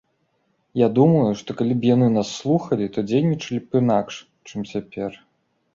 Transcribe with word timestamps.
Я 0.81 0.87
думаю, 0.99 1.27
што 1.41 1.57
калі 1.61 1.73
б 1.83 1.89
яны 1.93 2.07
нас 2.17 2.33
слухалі, 2.41 2.85
то 2.97 3.07
дзейнічалі 3.11 3.59
б 3.69 3.85
інакш, 3.85 4.15
чым 4.51 4.71
цяпер! 4.73 5.11